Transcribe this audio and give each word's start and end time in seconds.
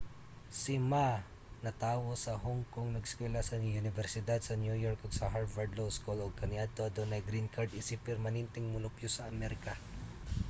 si 0.59 0.75
ma 0.91 1.07
natawo 1.65 2.09
sa 2.25 2.33
hong 2.45 2.61
kong 2.73 2.89
nag-eskuwela 2.93 3.41
sa 3.45 3.59
unibersidad 3.79 4.39
sa 4.43 4.59
new 4.63 4.77
york 4.85 4.99
ug 5.05 5.13
sa 5.17 5.31
harvard 5.33 5.71
law 5.77 5.89
school 5.97 6.19
ug 6.25 6.39
kaniadto 6.41 6.81
adunay 6.83 7.21
green 7.29 7.49
card 7.55 7.71
isip 7.81 7.99
permanenteng 8.07 8.65
molupyo 8.69 9.07
sa 9.11 9.27
amerika 9.33 9.73